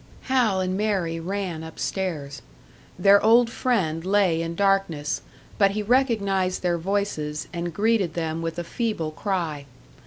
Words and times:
Hal 0.23 0.61
and 0.61 0.75
Mary 0.75 1.19
ran 1.19 1.63
upstairs. 1.63 2.41
Their 2.97 3.23
old 3.23 3.51
friend 3.51 4.03
lay 4.03 4.41
in 4.41 4.55
darkness, 4.55 5.21
but 5.59 5.71
he 5.77 5.83
recognised 5.83 6.63
their 6.63 6.79
voices 6.79 7.47
and 7.53 7.71
greeted 7.71 8.15
them 8.15 8.41
with 8.41 8.57
a 8.57 8.63
feeble 8.63 9.11
cry. 9.11 9.67